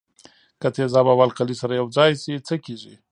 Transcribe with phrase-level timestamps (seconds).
[0.61, 2.95] که تیزاب او القلي سره یوځای شي څه کیږي.